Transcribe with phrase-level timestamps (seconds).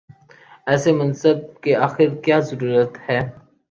[0.67, 3.19] ایسے منصب کی آخر کیا ضرورت ہے؟